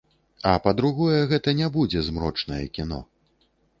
А 0.51 0.53
па-другое, 0.63 1.19
гэта 1.33 1.53
не 1.59 1.67
будзе 1.75 2.03
змрочнае 2.07 2.63
кіно. 2.79 2.99